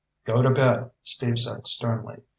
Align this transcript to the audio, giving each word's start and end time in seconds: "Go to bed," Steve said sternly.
"Go 0.25 0.41
to 0.41 0.49
bed," 0.49 0.89
Steve 1.03 1.37
said 1.37 1.67
sternly. 1.67 2.21